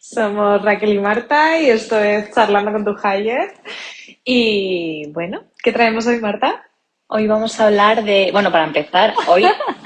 Somos 0.00 0.60
Raquel 0.62 0.94
y 0.94 0.98
Marta 0.98 1.60
y 1.60 1.70
esto 1.70 1.96
es 2.00 2.34
Charlando 2.34 2.72
con 2.72 2.84
tu 2.84 2.96
Higher. 2.98 3.54
Y 4.24 5.08
bueno, 5.12 5.44
¿qué 5.62 5.70
traemos 5.70 6.04
hoy, 6.08 6.18
Marta? 6.18 6.66
Hoy 7.06 7.28
vamos 7.28 7.60
a 7.60 7.68
hablar 7.68 8.02
de, 8.02 8.30
bueno, 8.32 8.50
para 8.50 8.64
empezar, 8.64 9.14
hoy, 9.28 9.44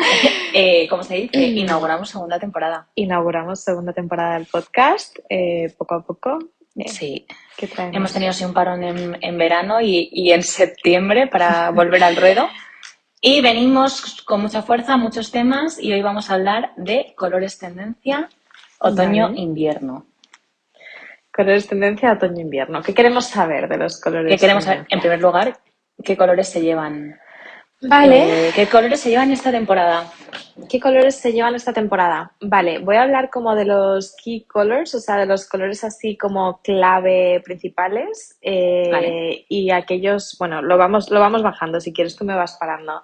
eh, 0.54 0.88
como 0.88 1.02
se 1.02 1.16
dice, 1.16 1.42
inauguramos 1.42 2.08
segunda 2.08 2.38
temporada. 2.38 2.88
Inauguramos 2.94 3.60
segunda 3.60 3.92
temporada 3.92 4.38
del 4.38 4.46
podcast, 4.46 5.18
eh, 5.28 5.74
poco 5.76 5.94
a 5.94 6.02
poco. 6.02 6.38
Eh, 6.76 6.88
sí. 6.88 7.26
¿Qué 7.56 7.66
traemos? 7.66 7.94
Hemos 7.94 8.12
tenido 8.14 8.32
un 8.46 8.54
parón 8.54 8.82
en, 8.82 9.18
en 9.20 9.36
verano 9.36 9.82
y, 9.82 10.08
y 10.10 10.32
en 10.32 10.42
septiembre 10.42 11.26
para 11.26 11.70
volver 11.72 12.02
al 12.02 12.16
ruedo. 12.16 12.48
Y 13.20 13.42
venimos 13.42 14.22
con 14.22 14.40
mucha 14.40 14.62
fuerza, 14.62 14.96
muchos 14.96 15.30
temas, 15.30 15.78
y 15.78 15.92
hoy 15.92 16.00
vamos 16.00 16.30
a 16.30 16.34
hablar 16.34 16.72
de 16.76 17.14
colores 17.14 17.58
tendencia 17.58 18.30
otoño-invierno. 18.80 20.06
Colores 21.32 21.66
tendencia 21.66 22.12
otoño-invierno. 22.12 22.82
¿Qué 22.82 22.94
queremos 22.94 23.26
saber 23.26 23.68
de 23.68 23.76
los 23.76 24.00
colores? 24.00 24.32
¿Qué 24.32 24.38
queremos 24.38 24.64
saber? 24.64 24.86
En 24.88 25.00
primer 25.00 25.20
lugar, 25.20 25.58
¿qué 26.02 26.16
colores 26.16 26.48
se 26.48 26.62
llevan? 26.62 27.18
Vale. 27.88 28.48
Eh, 28.48 28.52
¿Qué 28.54 28.66
colores 28.66 29.00
se 29.00 29.10
llevan 29.10 29.30
esta 29.30 29.50
temporada? 29.50 30.10
¿Qué 30.68 30.80
colores 30.80 31.16
se 31.16 31.32
llevan 31.32 31.54
esta 31.54 31.72
temporada? 31.72 32.32
Vale, 32.40 32.78
voy 32.78 32.96
a 32.96 33.02
hablar 33.02 33.30
como 33.30 33.54
de 33.54 33.64
los 33.64 34.14
key 34.22 34.44
colors, 34.44 34.94
o 34.94 35.00
sea, 35.00 35.16
de 35.16 35.26
los 35.26 35.48
colores 35.48 35.84
así 35.84 36.16
como 36.16 36.60
clave 36.62 37.42
principales 37.44 38.38
eh, 38.40 38.88
Vale. 38.90 39.44
y 39.48 39.70
aquellos, 39.70 40.36
bueno, 40.38 40.62
lo 40.62 40.78
vamos, 40.78 41.10
lo 41.10 41.20
vamos 41.20 41.42
bajando, 41.42 41.80
si 41.80 41.92
quieres 41.92 42.16
tú 42.16 42.24
me 42.24 42.36
vas 42.36 42.56
parando. 42.58 43.02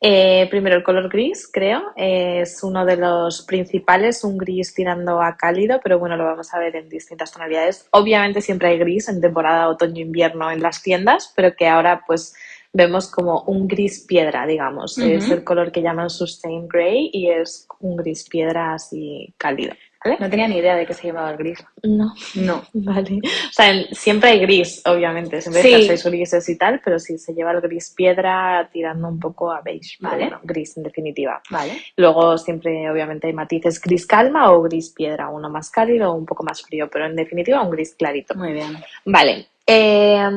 Eh, 0.00 0.46
primero 0.50 0.76
el 0.76 0.82
color 0.82 1.08
gris, 1.08 1.48
creo, 1.50 1.82
eh, 1.96 2.40
es 2.42 2.62
uno 2.62 2.84
de 2.84 2.96
los 2.96 3.42
principales, 3.42 4.22
un 4.22 4.36
gris 4.36 4.74
tirando 4.74 5.22
a 5.22 5.36
cálido, 5.36 5.80
pero 5.82 5.98
bueno, 5.98 6.16
lo 6.16 6.24
vamos 6.24 6.52
a 6.52 6.58
ver 6.58 6.76
en 6.76 6.88
distintas 6.90 7.32
tonalidades. 7.32 7.86
Obviamente 7.90 8.42
siempre 8.42 8.68
hay 8.68 8.78
gris 8.78 9.08
en 9.08 9.20
temporada 9.20 9.68
otoño-invierno 9.68 10.50
en 10.50 10.60
las 10.60 10.82
tiendas, 10.82 11.32
pero 11.34 11.56
que 11.56 11.68
ahora 11.68 12.02
pues 12.06 12.34
vemos 12.74 13.10
como 13.10 13.42
un 13.42 13.66
gris 13.66 14.04
piedra, 14.06 14.46
digamos. 14.46 14.98
Es 14.98 15.30
el 15.30 15.44
color 15.44 15.72
que 15.72 15.80
llaman 15.80 16.10
sustain 16.10 16.68
gray 16.68 17.08
y 17.12 17.30
es 17.30 17.66
un 17.80 17.96
gris 17.96 18.28
piedra 18.28 18.74
así 18.74 19.32
cálido. 19.38 19.74
¿Vale? 20.04 20.18
No 20.20 20.28
tenía 20.28 20.46
ni 20.48 20.58
idea 20.58 20.76
de 20.76 20.84
que 20.86 20.92
se 20.92 21.04
llevaba 21.06 21.30
el 21.30 21.36
gris. 21.38 21.64
No. 21.82 22.12
No. 22.34 22.62
Vale. 22.74 23.20
O 23.24 23.52
sea, 23.52 23.72
siempre 23.92 24.30
hay 24.30 24.40
gris, 24.40 24.82
obviamente, 24.84 25.40
siempre 25.40 25.62
Sí. 25.62 25.68
hay 25.72 25.86
jerseys 25.86 26.04
grises 26.04 26.48
y 26.50 26.58
tal, 26.58 26.80
pero 26.84 26.98
sí 26.98 27.16
se 27.18 27.32
lleva 27.32 27.52
el 27.52 27.60
gris 27.62 27.92
piedra 27.96 28.68
tirando 28.72 29.08
un 29.08 29.18
poco 29.18 29.50
a 29.50 29.62
beige. 29.62 29.96
Vale. 30.00 30.24
bueno, 30.24 30.40
gris 30.42 30.76
en 30.76 30.82
definitiva. 30.82 31.40
Vale. 31.50 31.72
Luego 31.96 32.36
siempre, 32.36 32.90
obviamente, 32.90 33.26
hay 33.28 33.32
matices 33.32 33.80
gris 33.80 34.06
calma 34.06 34.52
o 34.52 34.62
gris 34.62 34.90
piedra, 34.90 35.28
uno 35.30 35.48
más 35.48 35.70
cálido 35.70 36.10
o 36.10 36.14
un 36.14 36.26
poco 36.26 36.44
más 36.44 36.62
frío, 36.62 36.88
pero 36.90 37.06
en 37.06 37.16
definitiva 37.16 37.62
un 37.62 37.70
gris 37.70 37.94
clarito. 37.94 38.34
Muy 38.34 38.52
bien. 38.52 38.76
Vale. 39.06 39.46
Eh, 39.66 40.28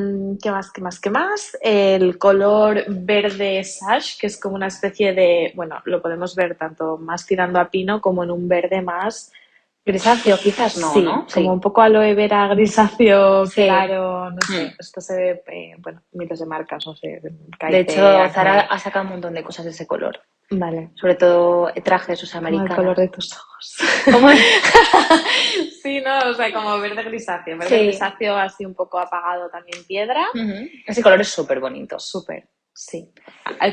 ¿qué 0.42 0.50
más, 0.50 0.72
qué 0.72 0.80
más, 0.80 0.98
qué 0.98 1.10
más? 1.10 1.54
El 1.60 2.16
color 2.16 2.84
verde 2.88 3.62
sash, 3.62 4.18
que 4.18 4.26
es 4.28 4.40
como 4.40 4.54
una 4.54 4.68
especie 4.68 5.12
de, 5.12 5.52
bueno, 5.54 5.76
lo 5.84 6.00
podemos 6.00 6.34
ver 6.34 6.56
tanto 6.56 6.96
más 6.96 7.26
tirando 7.26 7.60
a 7.60 7.68
pino 7.68 8.00
como 8.00 8.24
en 8.24 8.30
un 8.30 8.48
verde 8.48 8.80
más 8.80 9.30
Grisáceo 9.88 10.36
quizás 10.38 10.76
no, 10.76 10.92
sí, 10.92 11.00
¿no? 11.00 11.26
como 11.32 11.52
un 11.54 11.60
poco 11.60 11.80
aloe 11.80 12.14
vera 12.14 12.46
grisáceo, 12.48 13.46
Sí. 13.46 13.64
claro, 13.64 14.30
no 14.30 14.40
sé. 14.42 14.74
Esto 14.78 15.00
se 15.00 15.16
ve, 15.16 15.42
eh, 15.46 15.74
bueno, 15.78 16.02
miles 16.12 16.38
de 16.38 16.44
marcas, 16.46 16.86
no 16.86 16.94
sé. 16.94 17.20
De 17.22 17.30
Kite, 17.58 17.80
hecho. 17.80 18.28
Zara 18.28 18.60
ha 18.60 18.78
sacado 18.78 19.06
un 19.06 19.12
montón 19.12 19.32
de 19.32 19.42
cosas 19.42 19.64
de 19.64 19.70
ese 19.70 19.86
color. 19.86 20.20
Vale. 20.50 20.90
Sobre 20.94 21.14
todo 21.14 21.70
trajes 21.82 22.18
sus 22.18 22.30
Como 22.32 22.48
el 22.48 22.54
americanos. 22.54 22.76
color 22.76 22.96
de 22.98 23.08
tus 23.08 23.32
ojos. 23.32 23.76
¿Cómo 24.12 24.30
es? 24.30 24.40
sí, 25.82 26.00
no, 26.00 26.30
o 26.30 26.34
sea, 26.34 26.52
como 26.52 26.78
verde 26.78 27.02
grisáceo. 27.02 27.56
Verde 27.56 27.84
grisáceo 27.84 28.36
así 28.36 28.64
un 28.66 28.74
poco 28.74 28.98
apagado 28.98 29.48
también 29.48 29.82
piedra. 29.84 30.26
Ese 30.86 31.02
color 31.02 31.20
es 31.22 31.28
súper 31.28 31.60
bonito. 31.60 31.98
Súper, 31.98 32.46
sí. 32.78 33.10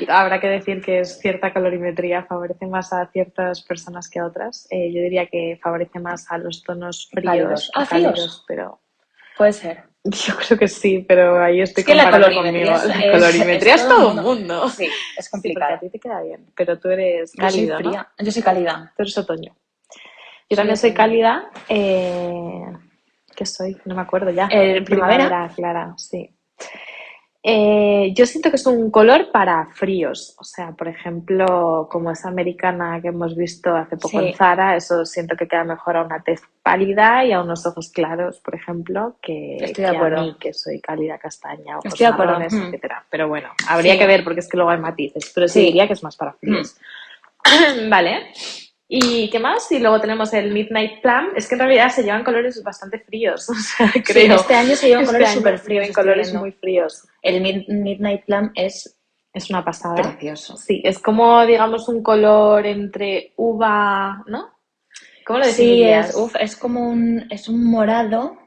Habrá 0.10 0.40
que 0.40 0.48
decir 0.48 0.82
que 0.82 1.02
es 1.02 1.20
cierta 1.20 1.54
colorimetría 1.54 2.24
favorece 2.26 2.66
más 2.66 2.92
a 2.92 3.06
ciertas 3.12 3.62
personas 3.62 4.10
que 4.10 4.20
a 4.20 4.26
otras. 4.26 4.68
Eh, 4.72 4.92
yo 4.92 5.02
diría 5.02 5.28
que 5.28 5.60
favorece 5.62 6.00
más 6.00 6.26
a 6.32 6.38
los 6.40 6.64
tonos 6.64 7.08
fríos. 7.12 7.72
Ah, 7.76 7.86
fríos. 7.86 8.44
pero 8.48 8.82
Puede 9.38 9.54
ser. 9.54 9.84
yo 10.04 10.36
creo 10.36 10.58
que 10.58 10.68
sí, 10.68 11.06
pero 11.08 11.42
ahí 11.44 11.62
estoy 11.62 11.82
Es 11.82 11.88
que 11.88 11.96
la 11.96 12.10
colorimetría 12.10 12.74
conmigo. 12.74 12.94
es- 12.94 13.06
La 13.06 13.12
colorimetría 13.12 13.76
es 13.76 13.82
es 13.82 13.88
todo 13.88 13.98
el 14.00 14.18
un 14.18 14.24
mundo. 14.24 14.36
mundo. 14.58 14.70
Sí, 14.70 14.86
es 15.18 15.26
Sí, 15.26 15.32
complicado. 15.32 15.76
a 15.76 15.80
ti 15.80 15.90
te 15.90 16.00
queda 16.00 16.22
bien, 16.22 16.46
pero 16.56 16.80
tú 16.80 16.90
eres 16.90 17.32
Yo 17.34 17.50
soy 17.50 17.68
fría. 17.68 18.08
Yo 18.18 18.32
soy 18.32 18.42
cálida. 18.42 18.94
Tú 18.98 19.04
eres 19.04 19.18
otoño. 19.18 19.56
Yo 20.50 20.56
también 20.58 20.78
soy 20.78 20.94
cálida. 20.94 21.50
Eh... 21.70 22.62
¿Qué 23.36 23.46
soy? 23.46 23.78
No 23.86 23.96
me 23.96 24.02
acuerdo 24.02 24.32
ya. 24.32 24.48
Eh, 24.52 24.82
primavera. 24.84 25.52
clara, 25.56 25.94
sí. 25.98 26.32
Eh, 27.48 28.12
yo 28.16 28.26
siento 28.26 28.50
que 28.50 28.56
es 28.56 28.66
un 28.66 28.90
color 28.90 29.30
para 29.32 29.68
fríos. 29.68 30.36
O 30.40 30.44
sea, 30.44 30.72
por 30.72 30.88
ejemplo, 30.88 31.88
como 31.92 32.10
esa 32.10 32.28
americana 32.30 33.00
que 33.00 33.10
hemos 33.10 33.36
visto 33.38 33.76
hace 33.76 33.98
poco 33.98 34.20
Sí. 34.20 34.30
en 34.30 34.34
Zara, 34.34 34.76
eso 34.76 35.06
siento 35.06 35.36
que 35.36 35.48
queda 35.48 35.64
mejor 35.64 35.96
a 35.98 36.04
una 36.06 36.24
tez 36.24 36.42
pálida 36.64 37.24
y 37.24 37.34
a 37.34 37.42
unos 37.44 37.64
ojos 37.68 37.92
claros, 37.92 38.40
por 38.40 38.56
ejemplo, 38.56 39.18
que, 39.22 39.58
Estoy 39.58 39.74
que 39.76 39.82
de 39.84 39.88
a 39.90 39.92
acuerdo. 39.92 40.22
mí, 40.24 40.36
que 40.40 40.54
soy 40.56 40.82
cálida 40.82 41.20
castaña, 41.20 41.78
ojos 41.78 41.86
Estoy 41.94 42.08
de 42.08 42.14
acuerdo. 42.14 42.32
marrones, 42.34 42.54
Mm. 42.54 42.64
etcétera. 42.64 43.06
Pero 43.12 43.28
bueno, 43.28 43.50
habría 43.70 43.94
Sí. 43.94 44.00
que 44.00 44.08
ver 44.08 44.24
porque 44.24 44.40
es 44.40 44.50
que 44.50 44.58
luego 44.58 44.72
hay 44.72 44.80
matices. 44.80 45.32
Pero 45.36 45.48
sí, 45.48 45.60
Sí. 45.60 45.66
diría 45.68 45.86
que 45.86 45.94
es 45.94 46.02
más 46.04 46.18
para 46.18 46.34
fríos. 46.34 46.76
Vale. 47.90 48.32
¿Y 48.88 49.30
qué 49.32 49.40
más? 49.40 49.72
Y 49.72 49.80
luego 49.80 50.00
tenemos 50.00 50.32
el 50.34 50.52
Midnight 50.54 51.02
Plum. 51.02 51.30
Es 51.36 51.48
que 51.48 51.56
en 51.56 51.60
realidad 51.60 51.90
se 51.90 52.04
llevan 52.04 52.24
colores 52.24 52.62
bastante 52.64 53.00
fríos, 53.00 53.50
o 53.50 53.54
sea, 53.56 53.92
Sí, 53.92 54.04
creo. 54.04 54.36
este 54.36 54.54
año 54.54 54.76
se 54.76 54.88
llevan 54.88 55.04
Este 55.04 55.14
colores 55.16 55.34
súper 55.34 55.58
fríos. 55.60 55.92
colores 55.92 56.28
viendo. 56.28 56.40
muy 56.42 56.52
fríos. 56.52 57.08
El 57.22 57.42
Mid- 57.42 57.66
Midnight 57.68 58.26
Plum 58.26 58.52
es 58.54 58.96
Es 59.34 59.50
una 59.50 59.66
pasada. 59.66 59.96
precioso. 59.96 60.56
Sí, 60.58 60.82
es 60.86 61.00
como, 61.00 61.46
digamos, 61.46 61.90
un 61.90 62.04
color 62.04 62.66
entre 62.68 63.34
uva, 63.38 64.24
¿no? 64.28 64.52
¿Cómo 65.26 65.40
lo 65.40 65.46
Sí, 65.46 65.64
definirías? 65.64 66.10
es, 66.12 66.16
uf, 66.16 66.36
es 66.40 66.56
como 66.56 66.88
un, 66.88 67.26
es 67.32 67.50
un 67.50 67.64
morado. 67.66 68.38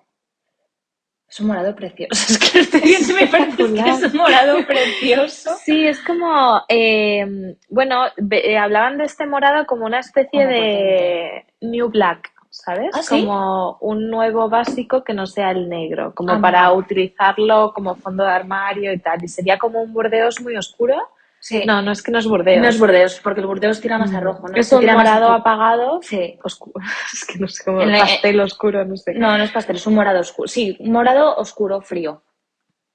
Es 1.29 1.41
un 1.41 1.49
morado 1.49 1.75
precioso. 1.75 2.11
Es 2.33 2.39
que 2.39 2.61
estoy 2.61 2.81
viendo 2.81 3.15
me 3.15 3.27
parece 3.27 3.57
que 3.57 3.91
es 3.91 4.03
un 4.13 4.17
morado 4.17 4.67
precioso. 4.67 5.51
Sí, 5.63 5.87
es 5.87 6.01
como, 6.01 6.63
eh, 6.69 7.57
bueno, 7.69 8.07
eh, 8.31 8.57
hablaban 8.57 8.99
de 8.99 9.05
este 9.05 9.27
morado 9.27 9.67
como 9.67 9.85
una 9.85 10.01
especie 10.01 10.47
de 10.47 11.45
New 11.61 11.91
Black, 11.91 12.33
¿sabes? 12.49 12.91
¿Ah, 12.95 13.03
sí? 13.03 13.21
Como 13.21 13.77
un 13.81 14.11
nuevo 14.11 14.49
básico 14.49 15.05
que 15.05 15.13
no 15.13 15.27
sea 15.27 15.51
el 15.51 15.69
negro, 15.69 16.15
como 16.15 16.33
Ah, 16.33 16.41
para 16.41 16.73
utilizarlo 16.73 17.73
como 17.75 17.95
fondo 17.97 18.25
de 18.25 18.31
armario 18.31 18.93
y 18.93 18.99
tal. 18.99 19.23
Y 19.23 19.29
sería 19.29 19.59
como 19.59 19.83
un 19.83 19.93
burdeos 19.93 20.41
muy 20.41 20.57
oscuro. 20.57 20.97
Sí. 21.41 21.63
No, 21.67 21.81
no 21.83 21.93
es 21.93 22.03
que 22.03 22.11
no 22.11 22.19
es 22.19 22.27
burdeos. 22.27 22.61
No 22.61 22.69
es 22.69 22.79
Burdeos, 22.79 23.21
porque 23.23 23.41
el 23.41 23.47
Burdeos 23.47 23.81
tira 23.81 23.97
más 23.97 24.13
a 24.13 24.21
rojo, 24.21 24.49
¿no? 24.49 24.55
Es 24.57 24.73
un 24.73 24.85
morado 24.85 25.33
apagado, 25.33 26.01
Sí. 26.03 26.39
oscuro. 26.43 26.75
Es 27.13 27.25
que 27.25 27.39
no 27.39 27.47
sé 27.49 27.65
cómo, 27.65 27.81
En 27.81 27.93
la- 27.93 28.01
pastel 28.01 28.41
oscuro, 28.41 28.85
no 28.85 28.97
sé. 28.97 29.15
No, 29.15 29.39
no 29.39 29.45
es 29.45 29.53
pastel, 29.53 29.77
es 29.77 29.87
un 29.87 29.95
morado 29.95 30.21
oscuro. 30.21 30.49
Sí, 30.49 30.77
morado 30.81 31.37
oscuro 31.37 31.81
frío. 31.81 32.23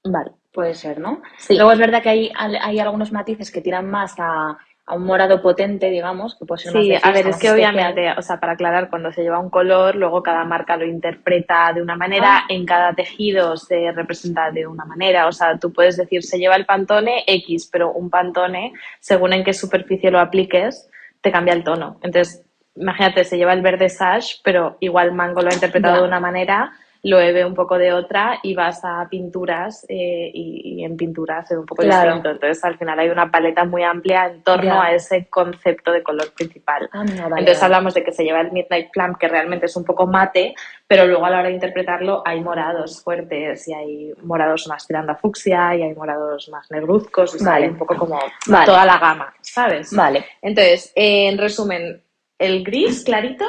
Vale. 0.04 0.32
Puede 0.52 0.74
ser, 0.74 1.00
¿no? 1.00 1.20
Sí. 1.38 1.56
Luego 1.56 1.72
es 1.72 1.78
verdad 1.78 2.02
que 2.02 2.10
hay, 2.10 2.32
hay 2.36 2.78
algunos 2.78 3.10
matices 3.10 3.50
que 3.50 3.60
tiran 3.60 3.90
más 3.90 4.14
a, 4.18 4.56
a 4.86 4.94
un 4.96 5.04
morado 5.04 5.40
potente, 5.40 5.88
digamos, 5.88 6.36
que 6.38 6.44
puede 6.44 6.62
ser 6.62 6.74
más 6.74 6.82
Sí, 6.82 6.90
de 6.90 6.96
a 7.02 7.10
ver, 7.10 7.26
es 7.28 7.36
que 7.38 7.46
especial. 7.46 7.54
obviamente, 7.54 8.12
o 8.18 8.20
sea, 8.22 8.38
para 8.38 8.52
aclarar, 8.52 8.90
cuando 8.90 9.10
se 9.12 9.22
lleva 9.22 9.38
un 9.38 9.48
color, 9.48 9.96
luego 9.96 10.22
cada 10.22 10.44
marca 10.44 10.76
lo 10.76 10.84
interpreta 10.84 11.72
de 11.72 11.80
una 11.80 11.96
manera, 11.96 12.40
Ah. 12.40 12.44
en 12.50 12.66
cada 12.66 12.92
tejido 12.92 13.56
se 13.56 13.92
representa 13.92 14.50
de 14.50 14.66
una 14.66 14.84
manera, 14.84 15.26
o 15.26 15.32
sea, 15.32 15.58
tú 15.58 15.72
puedes 15.72 15.96
decir, 15.96 16.22
se 16.22 16.38
lleva 16.38 16.56
el 16.56 16.66
pantone 16.66 17.24
X, 17.26 17.68
pero 17.72 17.92
un 17.92 18.10
pantone, 18.10 18.74
según 19.00 19.32
en 19.32 19.42
qué 19.42 19.54
superficie 19.54 20.10
lo 20.10 20.20
apliques, 20.20 20.90
te 21.22 21.32
cambia 21.32 21.54
el 21.54 21.64
tono. 21.64 21.98
Entonces, 22.02 22.44
imagínate, 22.76 23.24
se 23.24 23.38
lleva 23.38 23.54
el 23.54 23.62
verde 23.62 23.88
sash, 23.88 24.34
pero 24.44 24.76
igual 24.80 25.12
Mango 25.12 25.40
lo 25.40 25.48
ha 25.48 25.54
interpretado 25.54 25.94
Ya. 25.94 26.02
de 26.02 26.08
una 26.08 26.20
manera, 26.20 26.72
lo 27.04 27.18
ve 27.18 27.44
un 27.44 27.54
poco 27.54 27.76
de 27.78 27.92
otra 27.92 28.40
y 28.42 28.54
vas 28.54 28.80
a 28.82 29.06
pinturas 29.10 29.84
eh, 29.88 30.30
y, 30.32 30.80
y 30.80 30.84
en 30.84 30.96
pinturas 30.96 31.50
es 31.50 31.56
un 31.58 31.66
poco 31.66 31.82
Claro. 31.82 32.06
distinto. 32.14 32.30
Entonces, 32.30 32.64
al 32.64 32.78
final 32.78 32.98
hay 32.98 33.10
una 33.10 33.30
paleta 33.30 33.64
muy 33.64 33.82
amplia 33.82 34.26
en 34.26 34.42
torno 34.42 34.80
a 34.80 34.92
ese 34.92 35.26
concepto 35.28 35.92
de 35.92 36.02
color 36.02 36.32
principal. 36.32 36.88
Ah, 36.92 37.04
vale, 37.04 37.40
Entonces 37.40 37.62
hablamos 37.62 37.92
de 37.94 38.02
que 38.02 38.10
se 38.12 38.24
lleva 38.24 38.40
el 38.40 38.52
Midnight 38.52 38.90
Plum, 38.90 39.14
que 39.16 39.28
realmente 39.28 39.66
es 39.66 39.76
un 39.76 39.84
poco 39.84 40.06
mate, 40.06 40.54
pero 40.86 41.06
luego 41.06 41.26
a 41.26 41.30
la 41.30 41.40
hora 41.40 41.48
de 41.48 41.54
interpretarlo 41.54 42.22
hay 42.24 42.40
morados 42.40 43.02
fuertes 43.02 43.68
y 43.68 43.74
hay 43.74 44.12
morados 44.22 44.66
más 44.66 44.86
tirando 44.86 45.12
a 45.12 45.16
fucsia 45.16 45.74
y 45.76 45.82
hay 45.82 45.94
morados 45.94 46.48
más 46.48 46.70
negruzcos, 46.70 47.32
sea, 47.32 47.52
Vale. 47.52 47.68
un 47.68 47.76
poco 47.76 47.96
como 47.96 48.18
Vale. 48.46 48.66
toda 48.66 48.84
la 48.86 48.98
gama, 48.98 49.34
¿sabes? 49.42 49.94
Vale. 49.94 50.24
Entonces, 50.40 50.90
eh, 50.96 51.28
en 51.28 51.36
resumen, 51.38 52.02
el 52.38 52.64
gris 52.64 53.04
clarito, 53.04 53.44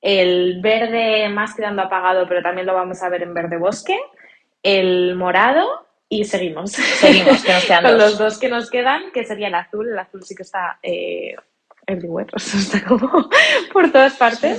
el 0.00 0.60
verde 0.60 1.28
más 1.28 1.54
a 1.54 1.82
apagado, 1.82 2.26
pero 2.28 2.42
también 2.42 2.66
lo 2.66 2.74
vamos 2.74 3.02
a 3.02 3.08
ver 3.08 3.22
en 3.22 3.34
verde 3.34 3.58
bosque, 3.58 3.98
el 4.62 5.14
morado 5.16 5.86
y 6.08 6.24
seguimos. 6.24 6.72
Seguimos, 6.72 7.42
que 7.42 7.52
nos 7.52 7.64
quedan 7.64 7.82
Con 7.82 7.98
los 7.98 8.18
dos 8.18 8.38
que 8.38 8.48
nos 8.48 8.70
quedan, 8.70 9.10
que 9.12 9.24
sería 9.24 9.48
el 9.48 9.54
azul. 9.54 9.88
El 9.88 9.98
azul 9.98 10.22
sí 10.22 10.34
que 10.34 10.42
está 10.42 10.78
eh, 10.82 11.34
everywhere, 11.86 12.30
o 12.34 12.38
sea, 12.38 12.60
está 12.60 12.84
como 12.84 13.28
por 13.72 13.90
todas 13.90 14.12
Es 14.12 14.18
partes. 14.18 14.58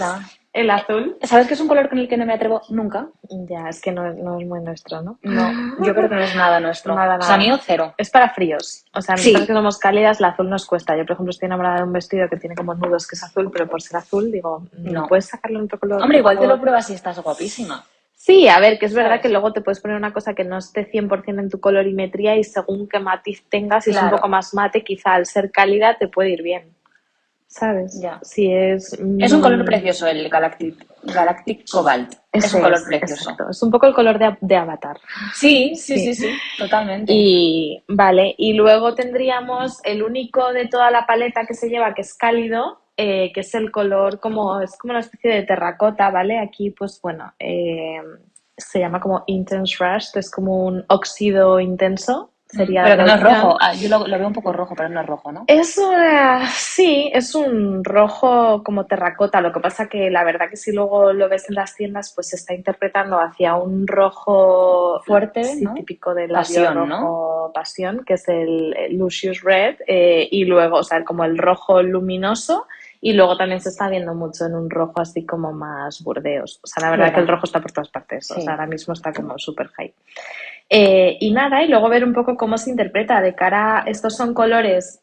El 0.57 0.69
azul. 0.71 1.17
¿Sabes 1.21 1.47
que 1.47 1.53
es 1.53 1.59
un 1.59 1.67
color 1.67 1.87
con 1.87 1.99
el 1.99 2.07
que 2.07 2.17
no 2.17 2.25
me 2.25 2.33
atrevo 2.33 2.61
nunca? 2.69 3.07
Ya, 3.29 3.69
es 3.69 3.79
que 3.79 3.91
no, 3.91 4.11
no 4.13 4.39
es 4.39 4.47
muy 4.47 4.59
nuestro, 4.61 5.01
¿no? 5.03 5.19
No, 5.21 5.51
yo 5.85 5.93
creo 5.93 6.09
que 6.09 6.15
no 6.15 6.21
es 6.21 6.35
nada 6.35 6.59
nuestro. 6.59 6.95
Nada, 6.95 7.17
O 7.17 7.21
sea, 7.21 7.37
nada. 7.37 7.49
mío 7.49 7.59
cero. 7.63 7.93
Es 7.97 8.09
para 8.09 8.29
fríos. 8.29 8.83
O 8.93 9.01
sea, 9.01 9.15
Sí. 9.17 9.29
nosotros 9.33 9.47
que 9.47 9.53
somos 9.53 9.77
cálidas, 9.77 10.19
el 10.19 10.25
azul 10.25 10.49
nos 10.49 10.65
cuesta. 10.65 10.97
Yo, 10.97 11.05
por 11.05 11.13
ejemplo, 11.13 11.29
estoy 11.29 11.45
enamorada 11.45 11.77
de 11.77 11.83
un 11.83 11.93
vestido 11.93 12.27
que 12.27 12.37
tiene 12.37 12.55
como 12.55 12.73
nudos 12.73 13.05
que 13.07 13.15
es 13.15 13.23
azul, 13.23 13.51
pero 13.51 13.67
por 13.67 13.81
ser 13.81 13.97
azul, 13.97 14.31
digo, 14.31 14.63
No. 14.77 15.05
¿Puedes 15.07 15.25
sacarlo 15.27 15.59
en 15.59 15.65
otro 15.65 15.79
color? 15.79 16.01
Hombre, 16.01 16.17
igual 16.17 16.39
te 16.39 16.47
lo 16.47 16.59
pruebas 16.59 16.89
y 16.89 16.93
estás 16.95 17.19
guapísima. 17.21 17.85
Sí, 18.15 18.47
a 18.49 18.59
ver, 18.59 18.79
que 18.79 18.87
es 18.87 18.93
verdad 18.95 19.11
¿Sabes? 19.11 19.21
que 19.21 19.29
luego 19.29 19.53
te 19.53 19.61
puedes 19.61 19.79
poner 19.79 19.95
una 19.95 20.11
cosa 20.11 20.33
que 20.33 20.43
no 20.43 20.57
esté 20.57 20.89
100% 20.91 21.39
en 21.39 21.49
tu 21.49 21.59
colorimetría 21.59 22.35
y 22.35 22.43
según 22.43 22.89
qué 22.89 22.99
matiz 22.99 23.43
tengas, 23.47 23.83
si 23.83 23.91
es 23.91 24.01
un 24.01 24.09
poco 24.09 24.27
más 24.27 24.53
mate, 24.55 24.83
quizá 24.83 25.13
al 25.13 25.27
ser 25.27 25.51
cálida 25.51 25.97
te 25.97 26.07
puede 26.07 26.31
ir 26.31 26.41
bien. 26.41 26.73
¿Sabes? 27.49 27.99
Ya. 28.01 28.19
Si 28.23 28.51
es... 28.51 28.93
Es 29.19 29.31
un 29.31 29.41
color 29.41 29.63
mm, 29.63 29.65
precioso 29.65 30.05
el 30.05 30.27
Galactic, 30.29 30.85
Galactic 31.03 31.69
Cobalt. 31.71 32.13
Es 32.31 32.53
un 32.53 32.61
color 32.61 32.77
es, 32.77 32.83
precioso. 32.83 33.13
exacto. 33.31 33.49
Es 33.49 33.63
un 33.63 33.71
poco 33.71 33.87
el 33.87 33.93
color 33.93 34.19
de, 34.19 34.37
de 34.41 34.55
Avatar. 34.57 34.99
Sí, 35.33 35.73
sí, 35.75 35.97
sí, 35.97 36.13
Sí. 36.13 36.27
sí, 36.27 36.37
totalmente. 36.57 37.11
Y 37.13 37.81
vale, 37.87 38.35
y 38.37 38.53
luego 38.53 38.93
tendríamos 38.95 39.79
el 39.85 40.03
único 40.03 40.51
de 40.51 40.67
toda 40.67 40.91
la 40.91 41.05
paleta 41.05 41.45
que 41.47 41.53
se 41.53 41.69
lleva 41.69 41.93
que 41.93 42.01
es 42.01 42.13
cálido, 42.13 42.81
eh, 42.97 43.31
que 43.33 43.39
es 43.39 43.55
el 43.55 43.71
color 43.71 44.19
como, 44.19 44.59
es 44.59 44.77
como 44.77 44.91
una 44.91 44.99
especie 44.99 45.31
de 45.31 45.43
terracota, 45.43 46.09
¿vale? 46.11 46.39
Aquí, 46.39 46.71
pues 46.71 46.99
bueno, 47.01 47.33
eh, 47.39 48.01
se 48.57 48.79
llama 48.79 48.99
como 48.99 49.23
Intense 49.27 49.77
Rust, 49.79 50.17
es 50.17 50.29
como 50.29 50.65
un 50.65 50.83
óxido 50.89 51.59
intenso. 51.61 52.33
Sería 52.49 52.83
pero 52.83 53.03
que 53.03 53.03
no 53.03 53.15
es 53.15 53.21
rojo. 53.23 53.57
Ah, 53.59 53.73
yo 53.73 53.89
lo, 53.89 54.07
lo 54.07 54.17
veo 54.17 54.27
un 54.27 54.33
poco 54.33 54.53
rojo, 54.53 54.73
pero 54.75 54.87
no 54.89 55.01
es 55.01 55.05
rojo, 55.07 55.31
¿no? 55.31 55.43
Es 55.47 55.77
una- 55.77 56.47
sí, 56.47 57.11
es 57.13 57.35
un 57.35 57.83
rojo 57.83 58.63
como 58.63 58.85
terracota. 58.85 59.41
Lo 59.41 59.51
que 59.51 59.59
pasa 59.59 59.89
que 59.89 60.09
la 60.09 60.23
verdad 60.23 60.49
que 60.49 60.55
si 60.55 60.71
luego 60.71 61.11
lo 61.11 61.27
ves 61.27 61.49
en 61.49 61.55
las 61.55 61.75
tiendas, 61.75 62.13
pues 62.15 62.29
se 62.29 62.37
está 62.37 62.53
interpretando 62.53 63.19
hacia 63.19 63.55
un 63.55 63.85
rojo 63.85 65.01
Fuerte, 65.05 65.43
sí, 65.43 65.63
¿no? 65.65 65.73
típico 65.73 66.13
del 66.13 66.31
Pasión, 66.31 66.89
pasión, 67.53 68.03
que 68.05 68.13
es 68.13 68.27
el, 68.29 68.75
el 68.77 68.97
Lucius 68.97 69.41
Red, 69.41 69.75
eh, 69.87 70.27
y 70.31 70.45
luego, 70.45 70.77
o 70.77 70.83
sea, 70.83 71.03
como 71.03 71.23
el 71.25 71.37
rojo 71.37 71.81
luminoso. 71.81 72.65
Y 72.99 73.13
luego 73.13 73.37
también 73.37 73.61
se 73.61 73.69
está 73.69 73.89
viendo 73.89 74.15
mucho 74.15 74.45
en 74.47 74.55
un 74.55 74.71
rojo 74.71 74.99
así 74.99 75.23
como 75.23 75.53
más 75.53 76.03
burdeos. 76.03 76.59
O 76.63 76.67
sea, 76.67 76.81
la 76.81 76.89
verdad 76.89 77.13
que 77.13 77.19
el 77.19 77.27
rojo 77.27 77.45
está 77.45 77.59
por 77.61 77.71
todas 77.71 77.89
partes. 77.89 78.31
O 78.31 78.41
sea, 78.41 78.53
ahora 78.53 78.65
mismo 78.65 78.93
está 78.95 79.13
como 79.13 79.37
súper 79.37 79.67
high. 79.67 79.93
Eh, 80.69 81.17
y 81.19 81.31
nada, 81.31 81.63
y 81.63 81.67
luego 81.69 81.87
ver 81.89 82.03
un 82.03 82.13
poco 82.13 82.35
cómo 82.35 82.57
se 82.57 82.69
interpreta 82.69 83.21
de 83.21 83.35
cara. 83.35 83.83
Estos 83.87 84.15
son 84.17 84.33
colores 84.33 85.01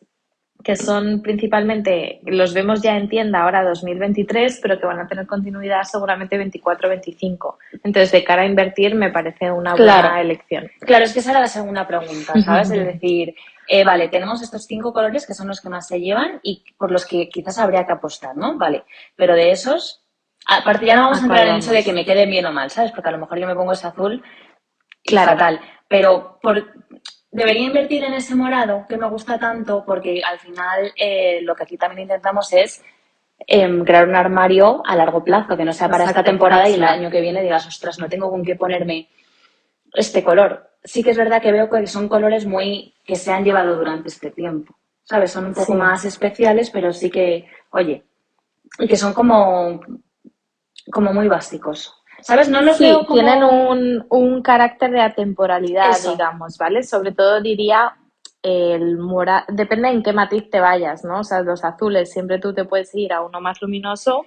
que 0.63 0.77
son 0.77 1.21
principalmente, 1.21 2.21
los 2.25 2.55
vemos 2.55 2.81
ya 2.81 2.97
en 2.97 3.11
tienda 3.11 3.43
ahora 3.43 3.63
2023, 3.65 4.61
pero 4.63 4.81
que 4.81 4.87
van 4.87 4.99
a 4.99 5.07
tener 5.07 5.27
continuidad 5.27 5.83
seguramente 5.83 6.39
24-25. 6.39 7.57
Entonces, 7.85 8.13
de 8.13 8.25
cara 8.25 8.43
a 8.43 8.47
invertir, 8.47 8.95
me 8.95 9.11
parece 9.11 9.51
una 9.53 9.75
Claro. 9.75 10.09
buena 10.09 10.21
elección. 10.23 10.71
Claro, 10.81 11.05
es 11.05 11.13
que 11.13 11.19
esa 11.19 11.33
era 11.33 11.41
la 11.41 11.49
segunda 11.49 11.87
pregunta, 11.87 12.33
¿sabes? 12.43 12.71
Es 12.71 12.85
decir, 12.87 13.35
eh, 13.69 13.85
vale, 13.85 14.09
tenemos 14.09 14.41
estos 14.43 14.65
cinco 14.65 14.95
colores 14.95 15.27
que 15.27 15.35
son 15.35 15.49
los 15.49 15.61
que 15.61 15.69
más 15.69 15.87
se 15.87 16.01
llevan 16.01 16.41
y 16.43 16.65
por 16.79 16.91
los 16.91 17.05
que 17.05 17.29
quizás 17.29 17.59
habría 17.59 17.85
que 17.85 17.93
apostar, 17.93 18.35
¿no? 18.35 18.57
Vale, 18.57 18.85
pero 19.17 19.35
de 19.35 19.51
esos, 19.51 20.03
aparte 20.47 20.87
ya 20.87 20.97
no 20.97 21.03
vamos 21.03 21.19
a 21.19 21.21
¿A 21.21 21.25
entrar 21.25 21.43
en 21.47 21.49
el 21.55 21.57
hecho 21.59 21.67
vamos? 21.67 21.85
de 21.85 21.85
que 21.85 21.93
me 21.93 22.07
queden 22.07 22.31
bien 22.31 22.47
o 22.47 22.53
mal, 22.53 22.71
¿sabes? 22.71 22.91
Porque 22.93 23.11
a 23.11 23.13
lo 23.13 23.19
mejor 23.19 23.39
yo 23.39 23.47
me 23.47 23.55
pongo 23.55 23.73
ese 23.73 23.87
azul 23.87 24.23
Claro. 25.05 25.33
fatal, 25.33 25.61
pero 25.89 26.39
por, 26.43 26.73
debería 27.31 27.67
invertir 27.67 28.05
en 28.05 28.15
ese 28.15 28.35
morado 28.35 28.87
que 28.89 28.97
me 28.97 29.09
gusta 29.09 29.39
tanto 29.39 29.85
porque 29.85 30.23
al 30.25 30.39
final 30.39 30.93
eh, 30.97 31.41
lo 31.43 31.55
que 31.55 31.65
aquí 31.65 31.77
también 31.77 32.03
intentamos 32.03 32.53
es 32.53 32.83
em, 33.47 33.85
crear 33.85 34.09
un 34.09 34.17
armario 34.17 34.83
a 34.87 34.97
largo 34.97 35.23
plazo, 35.23 35.57
que 35.57 35.65
no 35.65 35.73
sea 35.73 35.89
para 35.89 36.05
esta 36.05 36.25
temporada 36.25 36.69
y 36.69 36.75
el 36.75 36.85
año 36.85 37.11
que 37.11 37.21
viene 37.21 37.43
digas, 37.43 37.67
ostras, 37.67 37.99
no 37.99 38.09
tengo 38.09 38.31
con 38.31 38.45
qué 38.45 38.55
ponerme 38.57 39.09
este 39.93 40.23
color. 40.25 40.71
Sí 40.83 41.03
que 41.03 41.11
es 41.11 41.17
verdad 41.17 41.43
que 41.43 41.53
veo 41.53 41.69
que 41.69 41.87
son 41.87 42.09
colores 42.09 42.47
muy 42.47 42.95
que 43.05 43.17
se 43.17 43.33
han 43.33 43.45
llevado 43.45 43.77
durante 43.77 44.09
este 44.09 44.31
tiempo. 44.31 44.75
¿Sabes? 45.03 45.33
Son 45.33 45.45
un 45.45 45.53
poco 45.55 45.73
Sí. 45.73 45.79
más 45.79 46.05
especiales, 46.07 46.71
pero 46.71 46.93
sí 46.93 47.11
que, 47.11 47.47
oye, 47.71 48.05
y 48.79 48.89
que 48.89 48.97
son 48.97 49.13
como, 49.13 49.81
como 50.91 51.13
muy 51.13 51.29
básicos. 51.29 52.03
¿Sabes? 52.25 52.49
No 52.49 52.63
los 52.63 52.79
Sí, 52.79 52.85
veo 52.85 53.05
como... 53.05 53.21
tienen 53.21 53.45
un, 53.45 54.07
un 54.09 54.43
carácter 54.43 54.91
de 54.91 55.01
atemporalidad, 55.03 55.91
Eso. 55.91 56.13
digamos, 56.13 56.57
¿vale? 56.59 56.83
Sobre 56.83 57.13
todo 57.13 57.41
diría 57.43 57.95
el 58.43 58.97
morado, 58.99 59.45
depende 59.49 59.89
en 59.89 60.03
qué 60.03 60.13
matiz 60.13 60.49
te 60.51 60.61
vayas, 60.61 61.05
¿no? 61.05 61.21
O 61.21 61.25
sea, 61.25 61.41
los 61.43 61.65
azules, 61.65 62.11
siempre 62.13 62.39
tú 62.39 62.53
te 62.55 62.65
puedes 62.65 62.95
ir 62.95 63.13
a 63.13 63.21
uno 63.23 63.41
más 63.41 63.61
luminoso 63.63 64.25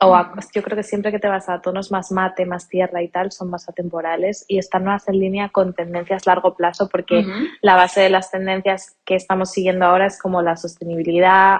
o 0.00 0.14
a- 0.14 0.32
yo 0.54 0.62
creo 0.62 0.76
que 0.76 0.82
siempre 0.82 1.10
que 1.12 1.18
te 1.18 1.28
vas 1.28 1.48
a 1.48 1.60
tonos 1.60 1.90
más 1.92 2.10
mate, 2.12 2.46
más 2.46 2.68
tierra 2.68 3.02
y 3.02 3.08
tal, 3.08 3.30
son 3.32 3.50
más 3.50 3.68
atemporales 3.68 4.44
y 4.48 4.58
están 4.58 4.84
más 4.84 5.08
en 5.08 5.18
línea 5.20 5.48
con 5.50 5.72
tendencias 5.74 6.26
largo 6.26 6.54
plazo 6.54 6.88
porque 6.88 7.26
la 7.60 7.74
base 7.76 8.00
de 8.00 8.10
las 8.10 8.30
tendencias 8.30 8.96
que 9.04 9.14
estamos 9.16 9.50
siguiendo 9.50 9.84
ahora 9.84 10.06
es 10.06 10.18
como 10.20 10.42
la 10.42 10.56
sostenibilidad, 10.56 11.58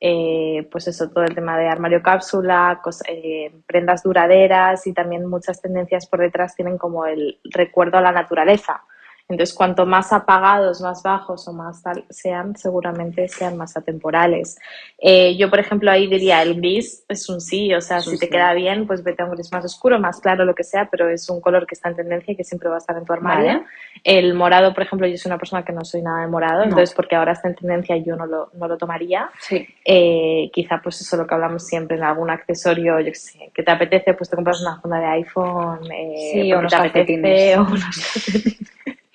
eh, 0.00 0.68
pues 0.70 0.88
eso, 0.88 1.08
todo 1.10 1.24
el 1.24 1.34
tema 1.34 1.56
de 1.58 1.68
armario 1.68 2.02
cápsula, 2.02 2.80
eh, 3.08 3.52
prendas 3.66 4.02
duraderas 4.02 4.86
y 4.86 4.92
también 4.92 5.26
muchas 5.26 5.60
tendencias 5.60 6.06
por 6.06 6.20
detrás 6.20 6.54
tienen 6.54 6.78
como 6.78 7.06
el 7.06 7.38
recuerdo 7.44 7.98
a 7.98 8.02
la 8.02 8.12
naturaleza. 8.12 8.82
Entonces, 9.26 9.54
cuanto 9.54 9.86
más 9.86 10.12
apagados, 10.12 10.82
más 10.82 11.02
bajos 11.02 11.48
o 11.48 11.52
más 11.54 11.82
tal 11.82 12.04
sean, 12.10 12.54
seguramente 12.56 13.26
sean 13.28 13.56
más 13.56 13.74
atemporales. 13.76 14.58
Eh, 14.98 15.34
yo, 15.38 15.48
por 15.48 15.58
ejemplo, 15.60 15.90
ahí 15.90 16.06
diría 16.06 16.42
el 16.42 16.56
gris 16.56 17.04
es 17.08 17.28
un 17.30 17.40
sí, 17.40 17.72
o 17.74 17.80
sea, 17.80 17.98
Es 17.98 18.04
si 18.04 18.18
te 18.18 18.26
sí. 18.26 18.30
queda 18.30 18.52
bien, 18.52 18.86
pues 18.86 19.02
vete 19.02 19.22
a 19.22 19.26
un 19.26 19.32
gris 19.32 19.50
más 19.50 19.64
oscuro, 19.64 19.98
más 19.98 20.20
claro, 20.20 20.44
lo 20.44 20.54
que 20.54 20.62
sea, 20.62 20.88
pero 20.90 21.08
es 21.08 21.28
un 21.30 21.40
color 21.40 21.66
que 21.66 21.74
está 21.74 21.88
en 21.88 21.96
tendencia 21.96 22.32
y 22.32 22.36
que 22.36 22.44
siempre 22.44 22.68
va 22.68 22.74
a 22.74 22.78
estar 22.78 22.96
en 22.98 23.04
tu 23.06 23.14
armario. 23.14 23.46
Vale. 23.46 23.64
El 24.04 24.34
morado, 24.34 24.74
por 24.74 24.82
ejemplo, 24.82 25.06
yo 25.06 25.16
soy 25.16 25.30
una 25.30 25.38
persona 25.38 25.64
que 25.64 25.72
no 25.72 25.84
soy 25.86 26.02
nada 26.02 26.20
de 26.20 26.26
morado, 26.28 26.58
No. 26.58 26.64
entonces 26.64 26.94
porque 26.94 27.16
ahora 27.16 27.32
está 27.32 27.48
en 27.48 27.54
tendencia 27.54 27.96
yo 27.96 28.16
no 28.16 28.26
lo, 28.26 28.50
no 28.52 28.68
lo 28.68 28.76
tomaría. 28.76 29.30
Sí. 29.40 29.66
Eh, 29.86 30.50
quizá 30.52 30.80
pues 30.82 31.00
eso 31.00 31.16
lo 31.16 31.26
que 31.26 31.34
hablamos 31.34 31.66
siempre 31.66 31.96
en 31.96 32.02
algún 32.04 32.28
accesorio, 32.28 33.00
yo 33.00 33.06
qué 33.06 33.14
sé, 33.14 33.50
que 33.54 33.62
te 33.62 33.70
apetece, 33.70 34.12
pues 34.12 34.28
te 34.28 34.36
compras 34.36 34.60
una 34.60 34.78
funda 34.82 34.98
de 34.98 35.06
iPhone, 35.06 35.80
eh, 35.90 36.30
Sí, 36.34 36.52
o 36.52 36.58
unos 36.58 36.70
te 36.70 36.76
apetece, 36.76 37.56
o 37.58 37.62
unos 37.62 38.16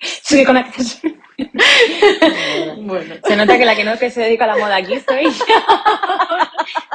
Sí, 0.00 0.44
con 0.44 0.56
acceso. 0.56 0.98
Bueno, 2.78 3.14
Se 3.24 3.36
nota 3.36 3.58
que 3.58 3.64
la 3.64 3.74
que 3.76 3.84
no 3.84 3.98
que 3.98 4.10
se 4.10 4.22
dedica 4.22 4.44
a 4.44 4.48
la 4.48 4.56
moda 4.56 4.76
aquí 4.76 4.94
yo. 4.94 5.44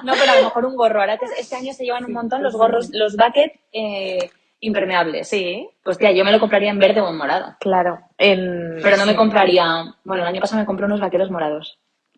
No, 0.03 0.13
pero 0.13 0.31
a 0.31 0.35
lo 0.37 0.43
mejor 0.43 0.65
un 0.65 0.75
gorro. 0.75 0.99
Ahora 1.01 1.17
que 1.17 1.25
este 1.39 1.55
año 1.55 1.73
se 1.73 1.83
llevan 1.83 2.05
un 2.05 2.13
montón 2.13 2.43
los 2.43 2.53
gorros, 2.53 2.89
los 2.91 3.15
bucket 3.15 3.53
eh, 3.73 4.29
impermeables. 4.59 5.27
sí, 5.27 5.67
Pues 5.83 5.97
tía, 5.97 6.11
yo 6.11 6.23
me 6.23 6.31
lo 6.31 6.39
compraría 6.39 6.69
en 6.71 6.79
verde 6.79 7.01
o 7.01 7.09
en 7.09 7.17
morado. 7.17 7.55
claro. 7.59 7.99
En, 8.17 8.77
Pero 8.81 8.97
no 8.97 9.05
me 9.05 9.15
compraría. 9.15 9.95
Bueno, 10.03 10.23
el 10.23 10.29
año 10.29 10.41
pasado 10.41 10.59
me 10.61 10.65
compré 10.65 10.85
unos 10.85 10.99
vaqueros 11.01 11.29
morados. 11.31 11.77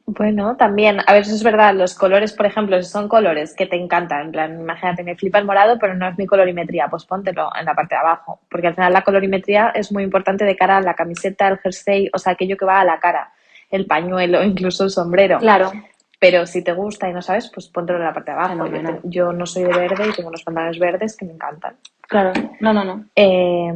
Bueno, 0.09 0.55
también, 0.55 1.01
a 1.05 1.11
ver, 1.11 1.23
eso 1.23 1.35
es 1.35 1.43
verdad, 1.43 1.75
los 1.75 1.93
colores, 1.93 2.31
por 2.31 2.45
ejemplo, 2.45 2.81
son 2.81 3.09
colores 3.09 3.53
que 3.53 3.65
te 3.65 3.75
encantan, 3.75 4.27
en 4.27 4.31
plan, 4.31 4.61
imagínate, 4.61 5.03
me 5.03 5.17
flipa 5.17 5.37
el 5.37 5.43
morado, 5.43 5.77
pero 5.77 5.95
no 5.95 6.07
es 6.07 6.17
mi 6.17 6.25
colorimetría, 6.25 6.87
pues 6.87 7.03
póntelo 7.03 7.49
en 7.59 7.65
la 7.65 7.75
parte 7.75 7.95
de 7.95 7.99
abajo, 7.99 8.39
porque 8.49 8.67
al 8.67 8.75
final 8.75 8.93
la 8.93 9.01
colorimetría 9.01 9.71
es 9.75 9.91
muy 9.91 10.03
importante 10.03 10.45
de 10.45 10.55
cara 10.55 10.77
a 10.77 10.81
la 10.81 10.93
camiseta, 10.93 11.49
el 11.49 11.57
jersey, 11.57 12.09
o 12.13 12.19
sea, 12.19 12.33
aquello 12.33 12.55
que 12.55 12.63
va 12.63 12.79
a 12.79 12.85
la 12.85 13.01
cara, 13.01 13.33
el 13.69 13.85
pañuelo, 13.85 14.41
incluso 14.45 14.85
el 14.85 14.91
sombrero. 14.91 15.39
Claro. 15.39 15.73
Pero 16.19 16.47
si 16.47 16.63
te 16.63 16.73
gusta 16.73 17.07
y 17.07 17.13
no 17.13 17.21
sabes, 17.21 17.51
pues 17.53 17.67
póntelo 17.67 17.99
en 17.99 18.05
la 18.05 18.13
parte 18.13 18.31
de 18.31 18.37
abajo. 18.37 18.55
Yo, 18.55 18.63
Fenomenal. 18.63 19.01
te- 19.01 19.09
yo 19.09 19.31
no 19.33 19.45
soy 19.45 19.63
de 19.63 19.73
verde 19.73 20.07
y 20.09 20.13
tengo 20.13 20.29
unos 20.29 20.43
pantalones 20.43 20.79
verdes 20.79 21.15
que 21.15 21.25
me 21.25 21.33
encantan. 21.33 21.77
Claro. 22.07 22.31
No, 22.59 22.73
no, 22.73 22.83
no. 22.85 23.05
Eh, 23.15 23.71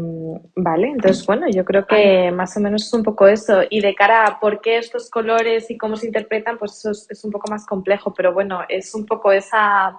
vale, 0.55 0.87
entonces 0.87 1.25
bueno, 1.27 1.47
yo 1.49 1.63
creo 1.65 1.85
que 1.85 2.31
más 2.31 2.55
o 2.57 2.61
menos 2.61 2.83
es 2.87 2.93
un 2.93 3.03
poco 3.03 3.27
eso. 3.27 3.61
Y 3.69 3.81
de 3.81 3.93
cara 3.93 4.25
a 4.25 4.39
por 4.39 4.59
qué 4.61 4.77
estos 4.77 5.09
colores 5.11 5.69
y 5.69 5.77
cómo 5.77 5.97
se 5.97 6.07
interpretan, 6.07 6.57
pues 6.57 6.77
eso 6.77 6.91
es, 6.91 7.07
es 7.11 7.23
un 7.25 7.31
poco 7.31 7.51
más 7.51 7.65
complejo, 7.65 8.13
pero 8.13 8.33
bueno, 8.33 8.61
es 8.69 8.95
un 8.95 9.05
poco 9.05 9.31
esa... 9.31 9.97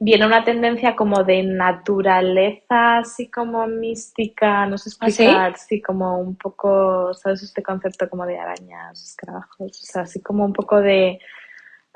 Viene 0.00 0.26
una 0.26 0.44
tendencia 0.44 0.94
como 0.94 1.24
de 1.24 1.42
naturaleza, 1.42 2.98
así 2.98 3.28
como 3.30 3.66
mística, 3.66 4.64
no 4.66 4.78
sé 4.78 4.90
¿Ah, 5.00 5.06
sí? 5.10 5.24
explicar, 5.24 5.56
sí, 5.58 5.82
como 5.82 6.18
un 6.20 6.36
poco, 6.36 7.12
¿sabes? 7.14 7.42
Este 7.42 7.62
concepto 7.64 8.08
como 8.08 8.24
de 8.26 8.38
arañas, 8.38 9.02
escarabajos, 9.02 9.58
o 9.82 9.86
sea, 9.86 10.02
así 10.02 10.20
como 10.20 10.44
un 10.44 10.52
poco 10.52 10.80
de... 10.80 11.18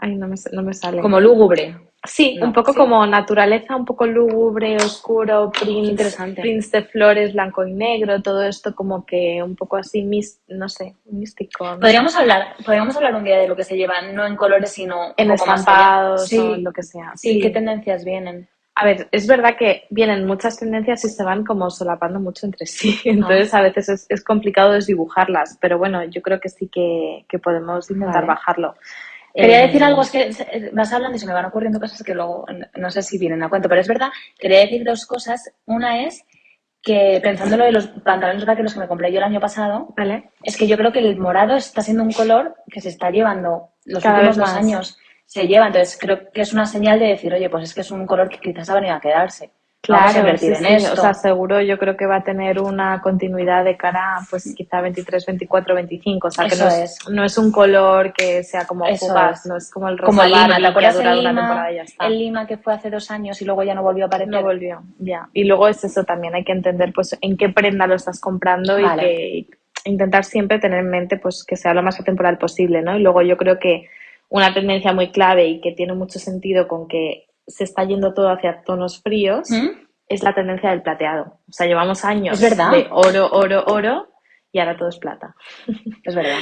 Ay, 0.05 0.17
no 0.17 0.27
me, 0.27 0.35
no 0.51 0.63
me 0.65 0.75
sale. 0.75 1.01
Como 1.01 1.21
lúgubre. 1.21 1.77
Sí, 2.05 2.35
No, 2.41 2.47
un 2.47 2.53
poco 2.53 2.73
sí. 2.73 2.79
como 2.79 3.07
naturaleza, 3.07 3.77
un 3.77 3.85
poco 3.85 4.05
lúgubre, 4.05 4.75
oscuro, 4.75 5.53
prince, 5.53 6.17
prince 6.35 6.77
de 6.77 6.85
flores, 6.85 7.33
blanco 7.33 7.65
y 7.65 7.73
negro, 7.73 8.21
todo 8.21 8.43
esto 8.43 8.75
como 8.75 9.07
que 9.07 9.41
un 9.41 9.55
poco 9.55 9.77
así, 9.77 10.03
mis- 10.03 10.41
no 10.49 10.69
sé, 10.69 10.97
místico. 11.05 11.65
¿no? 11.65 11.79
Podríamos 11.79 12.17
hablar, 12.17 12.57
podríamos 12.67 12.97
hablar 12.97 13.15
un 13.15 13.23
día 13.23 13.39
de 13.39 13.47
lo 13.47 13.55
que 13.55 13.63
se 13.63 13.77
lleva, 13.77 14.03
no 14.03 14.27
en 14.27 14.35
colores, 14.35 14.73
sino 14.73 15.15
En 15.17 15.31
estampados. 15.31 16.27
Sí. 16.27 16.39
o 16.39 16.57
lo 16.57 16.73
que 16.73 16.83
sea. 16.83 17.13
Sí, 17.15 17.35
Sí. 17.35 17.41
¿qué 17.41 17.51
tendencias 17.51 18.05
vienen? 18.05 18.49
A 18.75 18.85
ver, 18.85 19.07
es 19.13 19.29
verdad 19.29 19.55
que 19.57 19.85
vienen 19.91 20.27
muchas 20.27 20.59
tendencias 20.59 21.05
y 21.05 21.09
se 21.11 21.23
van 21.23 21.45
como 21.45 21.71
solapando 21.71 22.19
mucho 22.19 22.47
entre 22.47 22.67
sí, 22.67 22.99
entonces 23.05 23.55
a 23.55 23.61
veces 23.61 23.89
es, 23.89 24.07
es 24.09 24.25
complicado 24.25 24.73
desdibujarlas, 24.73 25.57
pero 25.61 25.79
bueno, 25.79 26.03
yo 26.05 26.21
creo 26.21 26.41
que 26.41 26.49
sí 26.49 26.67
que, 26.69 27.25
que 27.29 27.39
podemos 27.39 27.89
intentar 27.93 28.23
Vale. 28.23 28.27
bajarlo. 28.27 28.75
Quería 29.35 29.65
Eh, 29.65 29.67
decir 29.67 29.83
algo, 29.83 30.03
es 30.03 30.11
que 30.11 30.31
eh, 30.31 30.71
vas 30.73 30.93
hablando 30.93 31.17
y 31.17 31.19
se 31.19 31.27
me 31.27 31.33
van 31.33 31.47
ocurriendo 31.47 31.81
cosas 31.81 32.03
que 32.03 32.15
luego 32.15 32.45
no 32.77 32.91
sé 32.91 33.03
si 33.03 33.19
vienen 33.19 33.43
a 33.43 33.49
cuento, 33.49 33.69
pero 33.69 33.81
es 33.81 33.89
verdad, 33.89 34.11
quería 34.39 34.61
decir 34.61 34.85
dos 34.85 35.07
cosas. 35.07 35.53
Una 35.67 36.03
es 36.05 36.25
que 36.83 37.21
pensando 37.23 37.57
lo 37.57 37.65
de 37.65 37.73
los 37.73 37.87
pantalones 37.87 38.45
vaqueros 38.45 38.75
que 38.75 38.81
me 38.81 38.89
compré 38.89 39.13
yo 39.13 39.19
el 39.19 39.25
año 39.25 39.41
pasado, 39.41 39.95
¿Vale? 39.97 40.31
es 40.43 40.57
que 40.57 40.67
yo 40.67 40.77
creo 40.77 40.93
que 40.93 40.99
el 40.99 41.17
morado 41.17 41.55
está 41.57 41.81
siendo 41.81 42.03
un 42.03 42.13
color 42.13 42.57
que 42.71 42.81
se 42.81 42.89
está 42.89 43.11
llevando 43.11 43.71
los 43.85 44.03
Cada 44.03 44.17
últimos 44.17 44.37
dos 44.37 44.51
años. 44.51 44.99
Se 45.25 45.47
lleva, 45.47 45.69
entonces 45.69 45.97
creo 45.99 46.31
que 46.31 46.43
es 46.43 46.53
una 46.53 46.67
señal 46.67 46.99
de 46.99 47.07
decir, 47.07 47.33
oye, 47.33 47.49
pues 47.49 47.65
es 47.65 47.75
que 47.75 47.81
es 47.81 47.91
un 47.91 48.07
color 48.07 48.29
que 48.29 48.39
quizás 48.39 48.69
ha 48.69 48.75
venido 48.75 48.95
a 48.95 49.01
quedarse. 49.01 49.51
Vamos 49.89 50.05
a 50.07 50.13
Claro, 50.13 50.27
invertir 50.29 50.55
sí, 50.57 50.65
en 50.65 50.69
sí, 50.81 50.87
esto. 50.87 50.93
O 50.93 51.03
sea, 51.03 51.13
seguro 51.15 51.61
yo 51.61 51.77
creo 51.77 51.97
que 51.97 52.07
va 52.07 52.17
a 52.17 52.23
tener 52.25 52.61
una 52.61 53.01
continuidad 53.03 53.65
de 53.65 53.77
cara, 53.77 54.19
pues 54.31 54.55
quizá 54.57 54.81
23, 54.81 55.27
24, 55.27 55.75
25. 55.75 56.29
O 56.29 56.31
sea, 56.31 56.47
que 56.47 56.55
Eso 56.55 56.65
no 56.65 56.71
es, 56.71 56.77
es. 57.01 57.09
no 57.11 57.25
es 57.25 57.37
un 57.39 57.51
color 57.51 58.13
que 58.13 58.45
sea 58.45 58.65
como 58.65 58.85
fugaz, 58.97 59.45
no 59.47 59.57
es 59.57 59.71
como 59.73 59.89
el 59.89 59.99
rosa 59.99 60.07
Como 60.11 60.23
lima, 60.25 60.47
Barbie 60.47 60.63
¿te 60.63 60.67
acuerdas 60.69 60.93
que 60.95 60.99
ha 61.01 61.03
durado 61.03 61.21
una 61.21 61.31
lima? 61.31 61.41
temporada 61.43 61.73
y 61.73 61.75
ya 61.77 61.83
está. 61.83 62.07
El 62.07 62.19
lima 62.19 62.47
que 62.47 62.57
fue 62.59 62.75
hace 62.75 62.91
dos 62.91 63.11
años 63.11 63.43
y 63.43 63.45
luego 63.45 63.65
ya 63.65 63.75
no 63.75 63.83
volvió 63.83 64.05
a 64.05 64.07
aparecer. 64.07 64.33
No 64.33 64.43
volvió, 64.43 64.83
ya. 65.01 65.29
Y 65.33 65.45
luego 65.45 65.67
es 65.67 65.83
eso 65.83 66.05
también, 66.05 66.35
hay 66.37 66.45
que 66.45 66.53
entender 66.53 66.93
pues 66.95 67.19
en 67.21 67.37
qué 67.37 67.49
prenda 67.49 67.89
lo 67.89 67.97
estás 67.97 68.21
comprando 68.21 68.81
Vale. 68.81 69.03
y 69.13 69.45
que 69.45 69.57
intentar 69.85 70.25
siempre 70.25 70.61
tener 70.61 70.79
en 70.79 70.91
mente 70.91 71.17
pues 71.17 71.45
que 71.45 71.57
sea 71.57 71.75
lo 71.75 71.83
más 71.83 71.99
atemporal 71.99 72.39
posible, 72.39 72.83
¿no? 72.83 72.97
Y 72.97 73.03
luego 73.03 73.23
yo 73.23 73.37
creo 73.37 73.59
que 73.59 73.89
una 74.29 74.55
tendencia 74.55 74.93
muy 74.93 75.11
clave 75.11 75.47
y 75.47 75.61
que 75.61 75.73
tiene 75.73 75.93
mucho 75.95 76.21
sentido 76.21 76.69
con 76.69 76.87
que 76.87 77.27
se 77.47 77.65
está 77.65 77.85
yendo 77.85 78.15
todo 78.15 78.29
hacia 78.31 78.63
tonos 78.63 79.01
fríos 79.03 79.51
¿Mm? 79.51 79.69
es 80.09 80.23
la 80.23 80.35
tendencia 80.35 80.71
del 80.71 80.83
plateado. 80.83 81.39
O 81.49 81.53
sea, 81.53 81.67
llevamos 81.67 82.05
años 82.05 82.39
de 82.41 82.87
oro, 82.91 83.29
oro, 83.33 83.65
oro 83.67 84.09
y 84.53 84.59
ahora 84.59 84.77
todo 84.77 84.89
es 84.91 84.99
plata. 84.99 85.35
Es 86.05 86.15
verdad. 86.15 86.39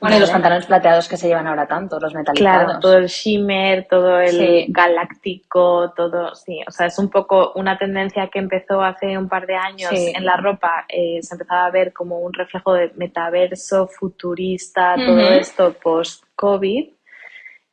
Bueno, 0.00 0.16
y 0.16 0.20
los 0.20 0.30
pantalones 0.30 0.66
plateados 0.66 1.08
que 1.08 1.16
se 1.16 1.26
llevan 1.26 1.46
ahora 1.46 1.66
tanto, 1.66 1.98
los 1.98 2.14
metalizados. 2.14 2.64
Claro, 2.64 2.80
todo 2.80 2.96
el 2.98 3.06
shimmer, 3.06 3.86
todo 3.88 4.20
el 4.20 4.30
Sí. 4.30 4.66
galáctico, 4.68 5.92
todo, 5.96 6.34
sí, 6.34 6.60
o 6.66 6.70
sea, 6.70 6.86
es 6.86 6.98
un 6.98 7.08
poco 7.10 7.52
una 7.56 7.78
tendencia 7.78 8.28
que 8.28 8.38
empezó 8.38 8.82
hace 8.82 9.16
un 9.18 9.28
par 9.28 9.46
de 9.46 9.56
años 9.56 9.90
Sí. 9.90 10.12
en 10.14 10.24
la 10.26 10.36
ropa, 10.36 10.84
eh, 10.88 11.18
se 11.22 11.34
empezaba 11.34 11.66
a 11.66 11.70
ver 11.70 11.92
como 11.92 12.18
un 12.20 12.32
reflejo 12.32 12.74
de 12.74 12.92
metaverso, 12.96 13.88
futurista, 13.88 14.96
todo 14.96 15.30
esto 15.32 15.74
post-COVID, 15.82 16.90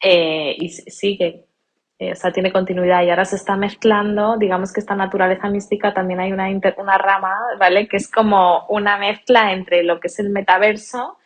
eh, 0.01 0.55
y 0.57 0.65
s- 0.67 0.89
sigue, 0.89 1.46
eh, 1.99 2.11
o 2.11 2.15
sea, 2.15 2.31
tiene 2.31 2.51
continuidad 2.51 3.01
y 3.03 3.09
ahora 3.09 3.25
se 3.25 3.35
está 3.37 3.55
mezclando, 3.55 4.37
digamos 4.37 4.71
que 4.71 4.79
esta 4.79 4.95
naturaleza 4.95 5.49
mística 5.49 5.93
también 5.93 6.19
hay 6.19 6.31
una, 6.31 6.49
inter- 6.49 6.75
una 6.77 6.97
rama, 6.97 7.35
¿vale? 7.59 7.87
Que 7.87 7.97
es 7.97 8.09
como 8.11 8.65
una 8.69 8.97
mezcla 8.97 9.51
entre 9.53 9.83
lo 9.83 9.99
que 9.99 10.07
es 10.07 10.19
el 10.19 10.29
metaverso 10.29 11.17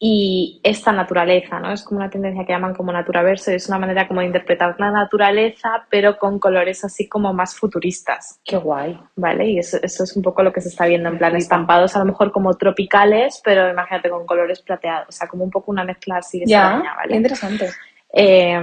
y 0.00 0.60
esta 0.62 0.92
naturaleza, 0.92 1.58
¿no? 1.58 1.72
Es 1.72 1.82
como 1.82 1.98
una 1.98 2.08
tendencia 2.08 2.44
que 2.46 2.52
llaman 2.52 2.72
como 2.74 2.92
naturaverso 2.92 3.50
y 3.50 3.56
es 3.56 3.68
una 3.68 3.80
manera 3.80 4.06
como 4.06 4.20
de 4.20 4.26
interpretar 4.26 4.76
la 4.78 4.92
naturaleza, 4.92 5.86
pero 5.90 6.18
con 6.18 6.38
colores 6.38 6.84
así 6.84 7.08
como 7.08 7.32
más 7.34 7.56
futuristas, 7.56 8.38
Qué 8.44 8.56
guay. 8.58 8.96
¿vale? 9.16 9.46
Y 9.50 9.58
eso, 9.58 9.76
eso 9.82 10.04
es 10.04 10.16
un 10.16 10.22
poco 10.22 10.44
lo 10.44 10.52
que 10.52 10.60
se 10.60 10.68
está 10.68 10.86
viendo, 10.86 11.08
en 11.08 11.18
plan 11.18 11.34
estampados 11.34 11.96
a 11.96 11.98
lo 11.98 12.04
mejor 12.04 12.30
como 12.30 12.54
tropicales, 12.54 13.40
pero 13.44 13.68
imagínate 13.70 14.08
con 14.08 14.24
colores 14.24 14.62
plateados, 14.62 15.08
o 15.08 15.12
sea, 15.12 15.26
como 15.26 15.42
un 15.42 15.50
poco 15.50 15.72
una 15.72 15.82
mezcla 15.82 16.18
así 16.18 16.44
Ya, 16.46 16.62
extraña, 16.62 16.94
¿vale? 16.96 17.16
interesante. 17.16 17.68
Eh, 18.12 18.58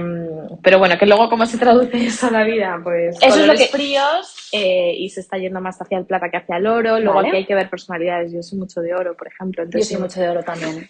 pero 0.62 0.78
bueno, 0.78 0.98
que 0.98 1.06
luego 1.06 1.28
cómo 1.30 1.46
se 1.46 1.56
traduce 1.58 1.96
eso 2.06 2.26
a 2.26 2.30
la 2.32 2.44
vida, 2.44 2.80
pues 2.82 3.16
Eso 3.22 3.40
es 3.40 3.46
lo 3.46 3.54
que- 3.54 3.66
fríos 3.66 4.48
eh, 4.52 4.94
y 4.96 5.08
se 5.10 5.20
está 5.20 5.38
yendo 5.38 5.60
más 5.60 5.80
hacia 5.80 5.98
el 5.98 6.04
plata 6.04 6.28
que 6.30 6.36
hacia 6.38 6.56
el 6.56 6.66
oro, 6.66 6.98
luego 6.98 7.14
Vale. 7.16 7.28
aquí 7.28 7.36
hay 7.38 7.46
que 7.46 7.54
ver 7.54 7.70
personalidades, 7.70 8.32
yo 8.32 8.42
soy 8.42 8.58
mucho 8.58 8.80
de 8.80 8.94
oro, 8.94 9.14
por 9.16 9.28
ejemplo, 9.28 9.64
Yo 9.68 9.82
soy 9.82 9.98
mucho 9.98 10.20
de 10.20 10.28
oro 10.30 10.42
también. 10.42 10.88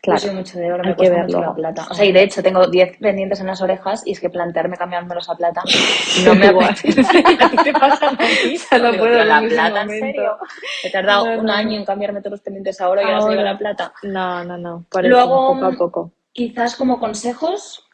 claro. 0.00 0.20
Yo 0.20 0.26
soy 0.28 0.34
mucho 0.36 0.58
de 0.58 0.72
oro, 0.72 0.82
Hay 0.84 0.90
me 0.90 0.94
que 0.94 0.96
cuesta 0.96 1.14
verlo. 1.16 1.38
mucho 1.38 1.40
la 1.50 1.54
plata. 1.54 1.86
O 1.90 1.94
sea, 1.94 2.04
y 2.04 2.12
de 2.12 2.22
hecho 2.22 2.42
tengo 2.42 2.66
10 2.68 2.98
pendientes 2.98 3.40
en 3.40 3.46
las 3.48 3.60
orejas 3.62 4.02
y 4.06 4.12
es 4.12 4.20
que 4.20 4.30
plantearme 4.30 4.76
cambiándolos 4.76 5.28
a 5.28 5.34
plata 5.36 5.62
no 6.24 6.34
me 6.36 6.46
apetece. 6.48 7.00
¿A 7.40 7.50
ti 7.50 7.56
te 7.64 7.72
pasa? 7.72 8.10
No 8.12 8.18
puedo 8.98 9.14
"Tío, 9.16 9.24
la 9.24 9.38
en 9.38 9.44
ese 9.46 9.54
plata, 9.54 9.80
¿en 9.82 9.86
momento". 9.88 10.06
serio? 10.06 10.36
He 10.84 10.90
tardado 10.90 11.26
No, 11.34 11.40
un 11.42 11.50
año 11.50 11.76
en 11.78 11.84
cambiarme 11.84 12.20
todos 12.20 12.32
los 12.32 12.40
pendientes 12.40 12.80
ahora 12.80 13.02
y 13.02 13.06
ahora 13.06 13.22
se 13.22 13.42
la 13.42 13.58
plata. 13.58 13.92
No, 14.04 14.44
no, 14.44 14.56
no. 14.56 14.84
Por 14.88 15.04
Luego, 15.04 15.36
eso, 15.36 15.54
poco 15.54 15.64
a 15.66 15.72
poco. 15.76 16.10
Quizás 16.32 16.76
como 16.76 16.98
consejos, 16.98 17.86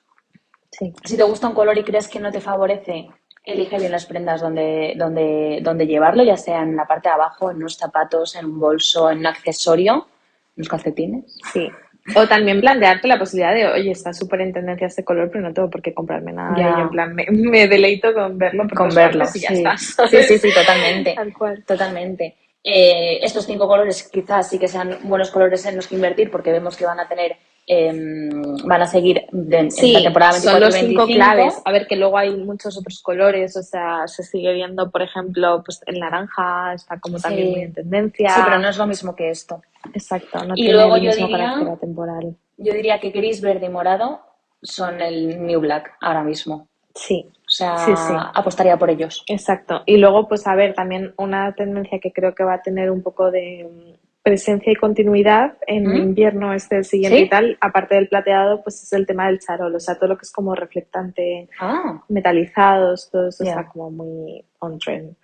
Sí. 0.70 0.92
si 1.04 1.16
te 1.16 1.22
gusta 1.24 1.48
un 1.48 1.54
color 1.54 1.76
y 1.78 1.82
crees 1.82 2.08
que 2.08 2.20
no 2.20 2.30
te 2.30 2.40
favorece, 2.40 3.08
elige 3.44 3.78
bien 3.78 3.90
las 3.90 4.06
prendas 4.06 4.40
donde, 4.40 4.94
donde, 4.96 5.60
donde 5.62 5.86
llevarlo, 5.86 6.22
ya 6.22 6.36
sea 6.36 6.62
en 6.62 6.76
la 6.76 6.86
parte 6.86 7.08
de 7.08 7.14
abajo, 7.14 7.50
en 7.50 7.56
unos 7.56 7.76
zapatos, 7.76 8.36
en 8.36 8.44
un 8.46 8.60
bolso, 8.60 9.10
en 9.10 9.18
un 9.18 9.26
accesorio, 9.26 9.94
en 9.94 10.52
unos 10.58 10.68
calcetines. 10.68 11.38
Sí. 11.52 11.68
O 12.16 12.26
también 12.28 12.60
plantearte 12.60 13.08
la 13.08 13.18
posibilidad 13.18 13.54
de, 13.54 13.66
oye, 13.66 13.90
está 13.90 14.12
súper 14.14 14.40
en 14.42 14.52
tendencia 14.52 14.86
este 14.86 15.04
color, 15.04 15.30
pero 15.32 15.46
no 15.48 15.52
tengo 15.52 15.68
por 15.68 15.82
qué 15.82 15.92
comprarme 15.92 16.32
nada. 16.32 16.54
Ya. 16.56 16.68
ello. 16.68 16.78
en 16.82 16.90
plan, 16.90 17.14
me, 17.14 17.26
me 17.30 17.66
deleito 17.66 18.14
con 18.14 18.38
verlo 18.38 18.64
Con 18.74 18.94
verlo. 18.94 19.24
y 19.34 19.40
ya 19.40 19.48
está. 19.48 19.76
sí, 19.76 20.22
sí, 20.22 20.38
sí, 20.38 20.52
totalmente. 20.54 21.14
Tal 21.14 21.32
cual. 21.36 21.64
Totalmente. 21.64 22.36
Eh, 22.62 23.18
estos 23.22 23.46
cinco 23.46 23.66
colores 23.66 24.08
quizás 24.12 24.48
sí 24.50 24.58
que 24.58 24.68
sean 24.68 24.98
buenos 25.04 25.30
colores 25.30 25.64
en 25.66 25.76
los 25.76 25.86
que 25.86 25.96
invertir 25.96 26.30
porque 26.30 26.52
vemos 26.52 26.76
que 26.76 26.84
van 26.86 27.00
a 27.00 27.08
tener, 27.08 27.36
em, 27.68 28.56
van 28.64 28.82
a 28.82 28.86
seguir 28.86 29.26
de, 29.30 29.58
en 29.58 29.70
Sí, 29.70 29.92
la 29.92 30.02
temporada 30.02 30.32
24 30.32 30.50
son 30.52 30.60
los 30.60 30.74
y 30.74 30.86
cinco 30.88 31.06
25. 31.06 31.14
claves. 31.14 31.62
A 31.64 31.70
ver, 31.72 31.86
que 31.86 31.96
luego 31.96 32.16
hay 32.18 32.34
muchos 32.34 32.76
otros 32.78 33.00
colores, 33.02 33.56
o 33.56 33.62
sea, 33.62 34.08
se 34.08 34.22
sigue 34.22 34.52
viendo, 34.54 34.90
por 34.90 35.02
ejemplo, 35.02 35.62
pues 35.64 35.80
el 35.86 36.00
naranja 36.00 36.72
está 36.74 36.98
como 36.98 37.18
también 37.18 37.50
muy 37.50 37.60
en 37.60 37.72
tendencia. 37.74 38.30
Sí, 38.30 38.40
pero 38.44 38.58
no 38.58 38.68
es 38.68 38.78
lo 38.78 38.86
mismo 38.86 39.14
que 39.14 39.30
esto. 39.30 39.60
Exacto, 39.92 40.42
no 40.44 40.54
Y 40.56 40.62
tiene 40.62 40.72
luego 40.72 40.96
el 40.96 41.02
yo 41.02 41.10
mismo 41.10 41.26
diría- 41.28 41.44
carácter 41.46 41.68
atemporal. 41.74 42.36
Yo 42.56 42.72
diría 42.72 42.98
que 42.98 43.10
gris, 43.10 43.40
verde 43.40 43.66
y 43.66 43.68
morado 43.68 44.20
son 44.62 45.00
el 45.00 45.46
New 45.46 45.60
Black 45.60 45.92
ahora 46.00 46.22
mismo. 46.24 46.66
Sí, 46.94 47.26
O 47.46 47.50
sea, 47.50 47.78
Sí, 47.78 47.92
sí. 47.96 48.12
apostaría 48.34 48.76
por 48.76 48.90
ellos. 48.90 49.22
Exacto. 49.28 49.82
Y 49.86 49.96
luego, 49.98 50.26
pues 50.28 50.46
a 50.46 50.54
ver, 50.54 50.74
también 50.74 51.14
una 51.16 51.54
tendencia 51.54 51.98
que 52.00 52.12
creo 52.12 52.34
que 52.34 52.44
va 52.44 52.54
a 52.54 52.62
tener 52.62 52.90
un 52.90 53.02
poco 53.02 53.30
de 53.30 53.96
presencia 54.28 54.72
y 54.72 54.76
continuidad 54.76 55.56
en 55.66 55.86
¿Mm? 55.86 55.96
invierno 55.96 56.52
este 56.52 56.76
el 56.76 56.84
siguiente 56.84 57.18
¿Sí? 57.18 57.24
y 57.24 57.28
tal, 57.28 57.56
aparte 57.60 57.94
del 57.94 58.08
plateado, 58.08 58.62
pues 58.62 58.82
es 58.82 58.92
el 58.92 59.06
tema 59.06 59.26
del 59.26 59.38
charol, 59.40 59.74
o 59.74 59.80
sea, 59.80 59.94
todo 59.96 60.08
lo 60.10 60.16
que 60.18 60.22
es 60.22 60.32
como 60.32 60.54
reflectante, 60.54 61.48
Ah, 61.60 62.02
metalizados, 62.08 63.10
todo 63.10 63.28
eso 63.28 63.42
está 63.44 63.66
como 63.68 63.90
muy 63.90 64.44
on 64.60 64.78
trend. 64.78 65.16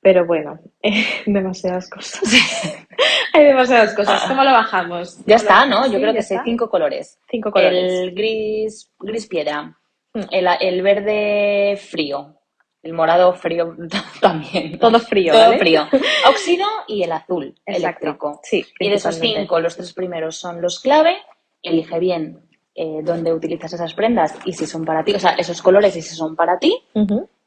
Pero 0.00 0.24
bueno, 0.26 0.58
demasiadas 1.26 1.90
cosas. 1.90 2.22
Hay 3.34 3.44
demasiadas 3.44 3.94
cosas. 3.94 4.22
¿Cómo 4.28 4.42
lo 4.44 4.52
bajamos? 4.52 5.18
ya 5.18 5.24
¿Cómo 5.24 5.36
está, 5.36 5.66
¿no? 5.66 5.86
Yo 5.86 5.92
Sí, 5.94 6.00
creo 6.00 6.12
que 6.14 6.22
sé 6.22 6.40
cinco 6.44 6.70
colores. 6.70 7.18
Cinco 7.30 7.50
colores. 7.50 7.92
El 7.92 8.14
gris, 8.14 8.90
gris 9.00 9.26
piedra, 9.26 9.74
Mm. 10.14 10.20
el, 10.30 10.46
el 10.62 10.82
verde 10.82 11.76
frío, 11.76 12.37
el 12.82 12.92
morado 12.92 13.32
frío 13.34 13.74
también. 14.20 14.78
Todo 14.78 14.98
frío, 15.00 15.32
Todo 15.32 15.42
¿vale? 15.42 15.58
frío. 15.58 15.82
Óxido 16.28 16.66
y 16.86 17.02
el 17.02 17.12
azul 17.12 17.54
Exacto. 17.66 18.06
eléctrico. 18.06 18.40
Sí, 18.42 18.64
Y 18.78 18.88
de 18.88 18.94
esos 18.94 19.16
cinco, 19.16 19.60
los 19.60 19.76
tres 19.76 19.92
primeros 19.92 20.36
son 20.36 20.60
los 20.62 20.80
clave. 20.80 21.16
Elige 21.62 21.98
bien 21.98 22.40
eh, 22.74 23.00
dónde 23.02 23.32
utilizas 23.32 23.72
esas 23.72 23.94
prendas 23.94 24.34
y 24.44 24.52
si 24.52 24.66
son 24.66 24.84
para 24.84 25.02
ti, 25.02 25.12
o 25.14 25.18
sea, 25.18 25.32
esos 25.32 25.60
colores 25.60 25.96
y 25.96 26.02
si 26.02 26.14
son 26.14 26.36
para 26.36 26.58
ti. 26.58 26.78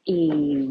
Y, 0.04 0.68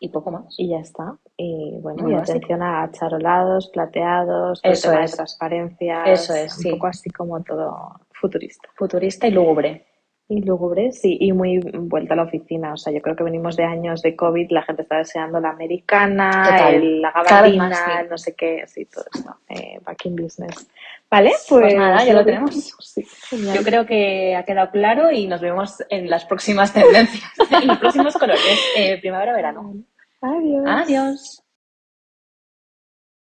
y 0.00 0.08
poco 0.08 0.30
más. 0.30 0.54
Y 0.56 0.68
ya 0.70 0.78
está. 0.78 1.16
Y 1.36 1.78
bueno, 1.80 2.02
Muy 2.04 2.12
y 2.12 2.14
básico. 2.16 2.38
atención 2.38 2.62
a 2.62 2.90
charolados, 2.92 3.68
plateados, 3.68 4.60
Eso 4.62 4.92
es. 4.92 5.10
de 5.10 5.16
transparencia. 5.16 6.04
Eso 6.04 6.34
es, 6.34 6.56
un 6.56 6.62
sí. 6.62 6.70
poco 6.70 6.86
así 6.86 7.10
como 7.10 7.42
todo 7.42 8.00
futurista. 8.12 8.68
Futurista 8.76 9.26
y 9.28 9.32
lúgubre. 9.32 9.86
Y 10.28 10.42
lúgubre, 10.42 10.90
sí, 10.90 11.16
y 11.20 11.32
muy 11.32 11.58
vuelta 11.58 12.14
a 12.14 12.16
la 12.16 12.24
oficina. 12.24 12.72
O 12.72 12.76
sea, 12.76 12.92
yo 12.92 13.00
creo 13.00 13.14
que 13.14 13.22
venimos 13.22 13.56
de 13.56 13.62
años 13.62 14.02
de 14.02 14.16
COVID, 14.16 14.50
la 14.50 14.62
gente 14.62 14.82
está 14.82 14.96
deseando 14.98 15.38
la 15.38 15.50
americana, 15.50 16.68
el- 16.70 17.00
la 17.00 17.12
gabardina, 17.12 17.68
más, 17.68 17.78
sí. 17.78 18.06
no 18.10 18.18
sé 18.18 18.34
qué, 18.34 18.64
sí, 18.66 18.86
todo 18.86 19.04
esto. 19.14 19.36
Eh, 19.48 19.78
back 19.84 20.04
in 20.06 20.16
business. 20.16 20.68
¿Vale? 21.08 21.30
Pues 21.48 21.62
Pues, 21.62 21.74
nada, 21.76 22.04
ya 22.04 22.12
lo 22.12 22.24
tenemos. 22.24 22.74
Sí. 22.80 23.06
Yo 23.54 23.62
creo 23.62 23.86
que 23.86 24.34
ha 24.34 24.42
quedado 24.44 24.72
claro 24.72 25.12
y 25.12 25.28
nos 25.28 25.40
vemos 25.40 25.80
en 25.90 26.10
las 26.10 26.24
próximas 26.24 26.72
tendencias, 26.74 27.30
en 27.62 27.68
los 27.68 27.78
próximos 27.78 28.14
colores, 28.16 28.60
eh, 28.76 28.98
primavera-verano. 29.00 29.74
Adiós. 30.20 30.64
Adiós. 30.66 31.42